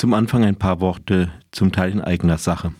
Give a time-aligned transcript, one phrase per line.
[0.00, 2.72] Zum Anfang ein paar Worte zum Teil in eigener Sache.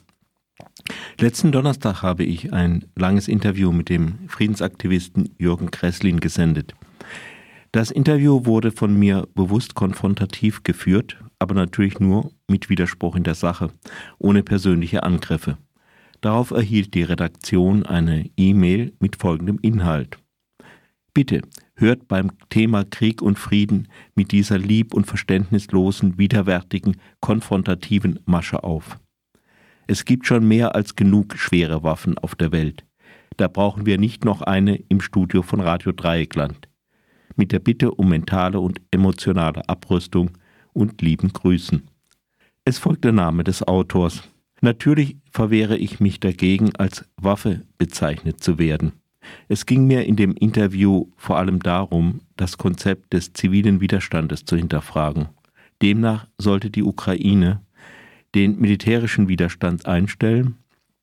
[1.19, 6.73] Letzten Donnerstag habe ich ein langes Interview mit dem Friedensaktivisten Jürgen Kresslin gesendet.
[7.73, 13.35] Das Interview wurde von mir bewusst konfrontativ geführt, aber natürlich nur mit Widerspruch in der
[13.35, 13.71] Sache,
[14.19, 15.59] ohne persönliche Angriffe.
[16.23, 20.17] Darauf erhielt die Redaktion eine E-Mail mit folgendem Inhalt.
[21.13, 21.43] Bitte
[21.81, 28.99] hört beim Thema Krieg und Frieden mit dieser lieb- und verständnislosen, widerwärtigen, konfrontativen Masche auf.
[29.87, 32.85] Es gibt schon mehr als genug schwere Waffen auf der Welt.
[33.37, 36.69] Da brauchen wir nicht noch eine im Studio von Radio Dreieckland.
[37.37, 40.31] Mit der Bitte um mentale und emotionale Abrüstung
[40.73, 41.89] und lieben Grüßen.
[42.65, 44.23] Es folgt der Name des Autors.
[44.61, 49.00] Natürlich verwehre ich mich dagegen, als Waffe bezeichnet zu werden.
[49.49, 54.57] Es ging mir in dem Interview vor allem darum, das Konzept des zivilen Widerstandes zu
[54.57, 55.29] hinterfragen.
[55.83, 57.61] Demnach sollte die Ukraine
[58.35, 60.57] den militärischen Widerstand einstellen,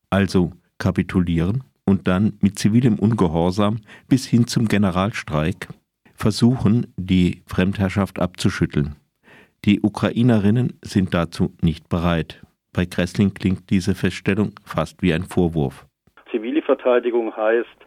[0.09, 5.67] also kapitulieren und dann mit zivilem Ungehorsam bis hin zum Generalstreik
[6.13, 8.95] versuchen, die Fremdherrschaft abzuschütteln.
[9.65, 12.41] Die Ukrainerinnen sind dazu nicht bereit.
[12.73, 15.85] Bei Kressling klingt diese Feststellung fast wie ein Vorwurf.
[16.31, 17.77] Zivile Verteidigung heißt,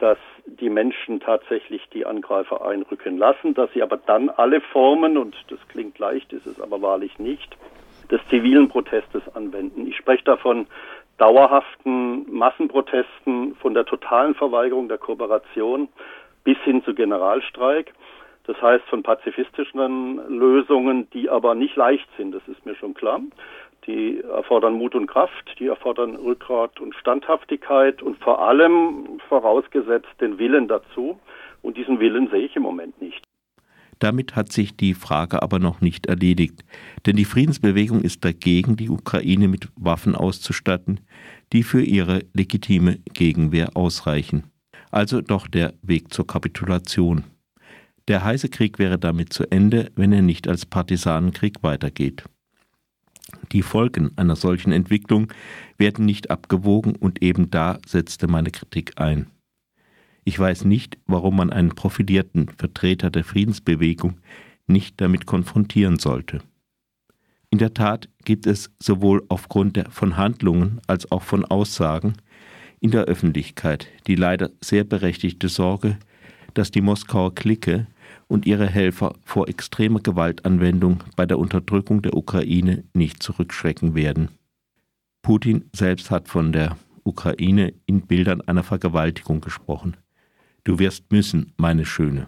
[0.00, 5.36] dass die Menschen tatsächlich die Angreifer einrücken lassen, dass sie aber dann alle Formen, und
[5.48, 7.56] das klingt leicht, ist es aber wahrlich nicht,
[8.10, 9.86] des zivilen Protestes anwenden.
[9.86, 10.66] Ich spreche davon
[11.18, 15.88] dauerhaften Massenprotesten, von der totalen Verweigerung der Kooperation
[16.44, 17.92] bis hin zu Generalstreik.
[18.46, 23.20] Das heißt von pazifistischen Lösungen, die aber nicht leicht sind, das ist mir schon klar.
[23.90, 30.38] Die erfordern Mut und Kraft, die erfordern Rückgrat und Standhaftigkeit und vor allem vorausgesetzt den
[30.38, 31.18] Willen dazu.
[31.60, 33.20] Und diesen Willen sehe ich im Moment nicht.
[33.98, 36.64] Damit hat sich die Frage aber noch nicht erledigt,
[37.04, 41.00] denn die Friedensbewegung ist dagegen, die Ukraine mit Waffen auszustatten,
[41.52, 44.44] die für ihre legitime Gegenwehr ausreichen.
[44.92, 47.24] Also doch der Weg zur Kapitulation.
[48.06, 52.24] Der heiße Krieg wäre damit zu Ende, wenn er nicht als Partisanenkrieg weitergeht.
[53.52, 55.32] Die Folgen einer solchen Entwicklung
[55.76, 59.26] werden nicht abgewogen und eben da setzte meine Kritik ein.
[60.24, 64.18] Ich weiß nicht, warum man einen profilierten Vertreter der Friedensbewegung
[64.66, 66.40] nicht damit konfrontieren sollte.
[67.50, 72.14] In der Tat gibt es sowohl aufgrund der, von Handlungen als auch von Aussagen
[72.78, 75.98] in der Öffentlichkeit die leider sehr berechtigte Sorge,
[76.54, 77.86] dass die Moskauer Clique
[78.28, 84.28] und ihre Helfer vor extremer Gewaltanwendung bei der Unterdrückung der Ukraine nicht zurückschrecken werden.
[85.22, 89.96] Putin selbst hat von der Ukraine in Bildern einer Vergewaltigung gesprochen.
[90.64, 92.26] Du wirst müssen, meine Schöne.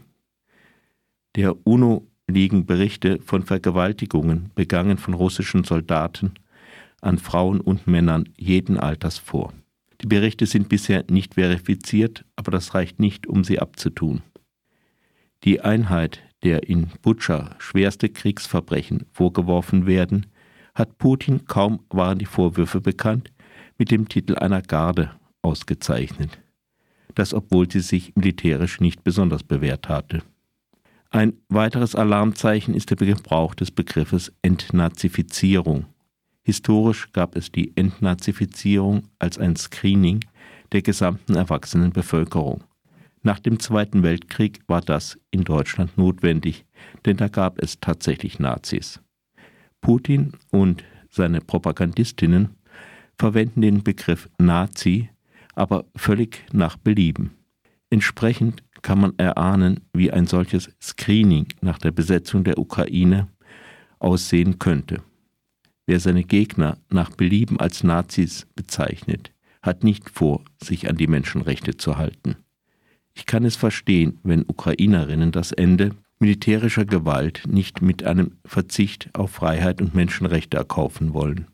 [1.37, 6.33] Der UNO liegen Berichte von Vergewaltigungen begangen von russischen Soldaten
[7.01, 9.53] an Frauen und Männern jeden Alters vor.
[10.01, 14.23] Die Berichte sind bisher nicht verifiziert, aber das reicht nicht, um sie abzutun.
[15.45, 20.27] Die Einheit, der in Butscha schwerste Kriegsverbrechen vorgeworfen werden,
[20.75, 23.33] hat Putin, kaum waren die Vorwürfe bekannt,
[23.77, 25.11] mit dem Titel einer Garde
[25.43, 26.41] ausgezeichnet.
[27.15, 30.23] Das obwohl sie sich militärisch nicht besonders bewährt hatte.
[31.11, 35.87] Ein weiteres Alarmzeichen ist der Gebrauch des Begriffes Entnazifizierung.
[36.43, 40.21] Historisch gab es die Entnazifizierung als ein Screening
[40.73, 42.65] der gesamten erwachsenen Bevölkerung.
[43.23, 46.65] Nach dem Zweiten Weltkrieg war das in Deutschland notwendig,
[47.05, 49.01] denn da gab es tatsächlich Nazis.
[49.81, 52.57] Putin und seine Propagandistinnen
[53.19, 55.11] verwenden den Begriff Nazi
[55.55, 57.33] aber völlig nach Belieben.
[57.91, 63.29] Entsprechend kann man erahnen, wie ein solches Screening nach der Besetzung der Ukraine
[63.99, 65.03] aussehen könnte.
[65.87, 71.77] Wer seine Gegner nach Belieben als Nazis bezeichnet, hat nicht vor, sich an die Menschenrechte
[71.77, 72.37] zu halten.
[73.15, 79.33] Ich kann es verstehen, wenn Ukrainerinnen das Ende militärischer Gewalt nicht mit einem Verzicht auf
[79.33, 81.47] Freiheit und Menschenrechte erkaufen wollen.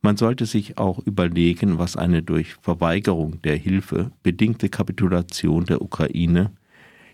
[0.00, 6.52] Man sollte sich auch überlegen, was eine durch Verweigerung der Hilfe bedingte Kapitulation der Ukraine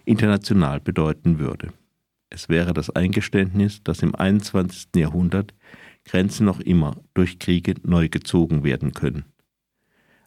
[0.05, 1.73] international bedeuten würde.
[2.29, 4.89] Es wäre das Eingeständnis, dass im 21.
[4.97, 5.55] Jahrhundert
[6.05, 9.25] Grenzen noch immer durch Kriege neu gezogen werden können.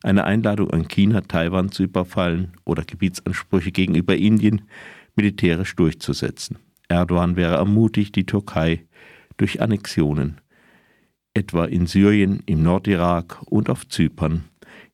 [0.04, 4.62] Eine Einladung an China, Taiwan zu überfallen oder Gebietsansprüche gegenüber Indien
[5.16, 6.60] militärisch durchzusetzen.
[6.88, 8.86] Erdogan wäre ermutigt, die Türkei
[9.38, 10.40] durch Annexionen,
[11.34, 14.46] etwa in Syrien, im Nordirak und auf Zypern,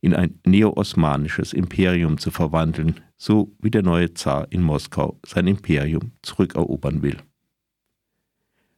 [0.02, 6.12] in ein neo-osmanisches Imperium zu verwandeln, so wie der neue Zar in Moskau sein Imperium
[6.22, 7.18] zurückerobern will.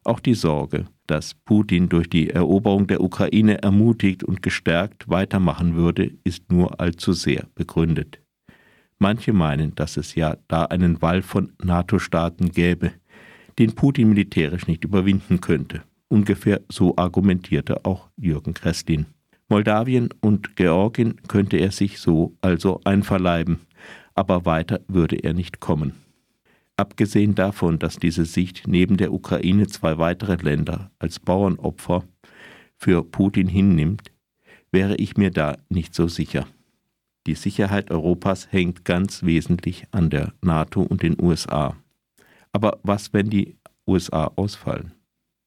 [0.05, 6.11] Auch die Sorge, dass Putin durch die Eroberung der Ukraine ermutigt und gestärkt weitermachen würde,
[6.23, 8.21] ist nur allzu sehr begründet.
[8.99, 12.91] Manche meinen, dass es ja da einen Wall von NATO-Staaten gäbe,
[13.57, 15.81] den Putin militärisch nicht überwinden könnte.
[16.07, 19.07] Ungefähr so argumentierte auch Jürgen Kresslin.
[19.49, 23.61] Moldawien und Georgien könnte er sich so also einverleiben,
[24.13, 26.04] aber weiter würde er nicht kommen.
[26.77, 32.04] Abgesehen davon, dass diese Sicht neben der Ukraine zwei weitere Länder als Bauernopfer
[32.77, 34.12] für Putin hinnimmt,
[34.72, 36.48] wäre ich mir da nicht so sicher.
[37.27, 41.77] Die Sicherheit Europas hängt ganz wesentlich an der NATO und den USA.
[42.51, 43.56] Aber was, wenn die
[43.88, 44.92] USA ausfallen?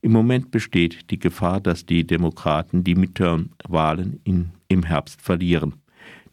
[0.01, 5.75] Im Moment besteht die Gefahr, dass die Demokraten die Midterm-Wahlen im Herbst verlieren.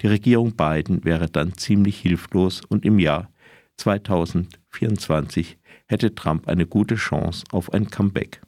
[0.02, 3.30] Die Regierung Biden wäre dann ziemlich hilflos und im Jahr
[3.78, 5.58] 2024
[5.88, 8.42] hätte Trump eine gute Chance auf ein Comeback.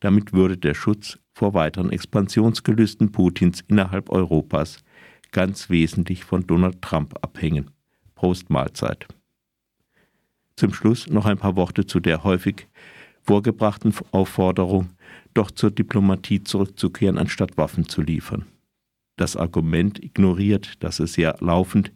[0.00, 4.78] Damit würde der Schutz vor weiteren Expansionsgelüsten Putins innerhalb Europas
[5.32, 7.70] ganz wesentlich von Donald Trump abhängen.
[8.14, 9.06] Prost Mahlzeit.
[10.56, 12.66] Zum Schluss noch ein paar Worte zu der häufig
[13.22, 14.90] vorgebrachten Aufforderung,
[15.34, 18.46] doch zur Diplomatie zurückzukehren, anstatt Waffen zu liefern.
[19.16, 21.92] Das Argument ignoriert, dass es ja laufend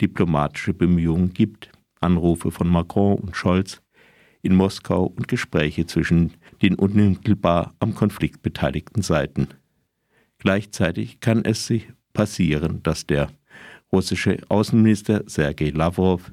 [0.00, 1.70] diplomatische Bemühungen gibt,
[2.02, 3.82] Anrufe von Macron und Scholz
[4.42, 9.48] in Moskau und Gespräche zwischen den unmittelbar am Konflikt beteiligten Seiten.
[10.38, 13.30] Gleichzeitig kann es sich passieren, dass der
[13.92, 16.32] russische Außenminister Sergei Lavrov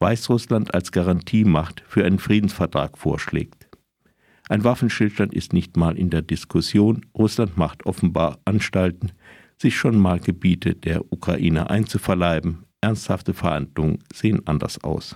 [0.00, 3.68] Weißrussland als Garantiemacht für einen Friedensvertrag vorschlägt.
[4.48, 7.04] Ein Waffenstillstand ist nicht mal in der Diskussion.
[7.16, 9.12] Russland macht offenbar Anstalten,
[9.60, 12.64] sich schon mal Gebiete der Ukraine einzuverleiben.
[12.80, 15.14] Ernsthafte Verhandlungen sehen anders aus.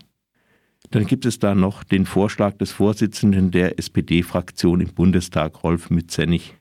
[0.91, 6.55] Dann gibt es da noch den Vorschlag des Vorsitzenden der SPD-Fraktion im Bundestag, Rolf Mützenich,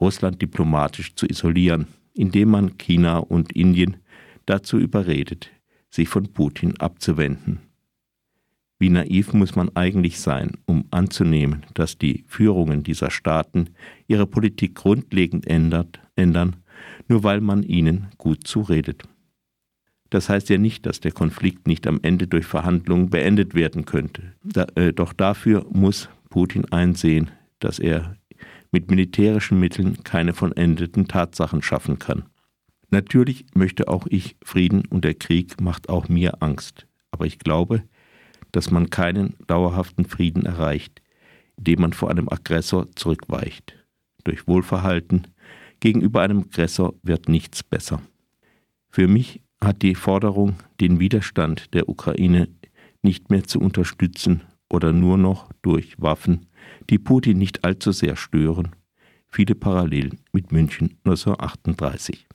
[0.00, 3.96] Russland diplomatisch zu isolieren, indem man China und Indien
[4.46, 5.50] dazu überredet,
[5.90, 7.60] sich von Putin abzuwenden.
[8.78, 13.70] Wie naiv muss man eigentlich sein, um anzunehmen, dass die Führungen dieser Staaten
[14.08, 16.56] ihre Politik grundlegend ändert, ändern,
[17.06, 19.04] nur weil man ihnen gut zuredet.
[20.12, 24.34] Das heißt ja nicht, dass der Konflikt nicht am Ende durch Verhandlungen beendet werden könnte.
[24.44, 27.30] Da, äh, doch dafür muss Putin einsehen,
[27.60, 28.18] dass er
[28.72, 32.24] mit militärischen Mitteln keine vollendeten Tatsachen schaffen kann.
[32.90, 36.86] Natürlich möchte auch ich Frieden und der Krieg macht auch mir Angst.
[37.10, 37.82] Aber ich glaube,
[38.52, 41.00] dass man keinen dauerhaften Frieden erreicht,
[41.56, 43.78] indem man vor einem Aggressor zurückweicht.
[44.24, 45.28] Durch Wohlverhalten
[45.80, 48.02] gegenüber einem Aggressor wird nichts besser.
[48.90, 52.48] Für mich hat die Forderung, den Widerstand der Ukraine
[53.02, 56.46] nicht mehr zu unterstützen oder nur noch durch Waffen,
[56.90, 58.74] die Putin nicht allzu sehr stören,
[59.28, 62.26] viele Parallelen mit München 1938.